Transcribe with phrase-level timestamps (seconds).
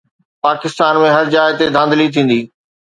[0.45, 2.41] پاڪستان ۾ هر جاءِ تي ڌانڌلي ٿيندي